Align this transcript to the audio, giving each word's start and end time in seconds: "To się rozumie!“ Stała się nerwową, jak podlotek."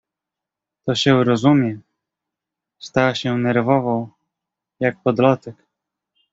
"To 0.85 0.95
się 0.95 1.23
rozumie!“ 1.23 1.79
Stała 2.79 3.15
się 3.15 3.37
nerwową, 3.37 4.09
jak 4.79 4.99
podlotek." 5.01 5.55